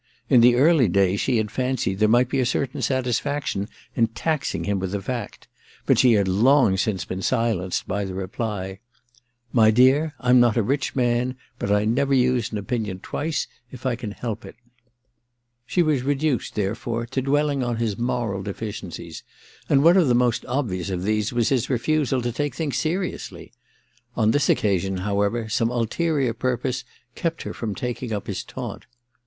[0.29, 4.63] In the early days she had fancied there might be a certam satisfaction in taxing
[4.63, 5.47] him with the fact;
[5.85, 8.79] but she had long since been silenced by the reply:
[9.15, 13.45] * My dear, I m not a rich man, but I never use an opinion twice
[13.69, 14.55] if I can help it/
[15.67, 19.21] She was reduced, therefore, to dwelling on his moral deficiencies;
[19.69, 23.51] and one of the most obvious of these was his refusal to take things seriously.
[24.17, 26.83] On this occasion, however, some ulterior purpose
[27.13, 28.87] kept her from taking up lus taunt.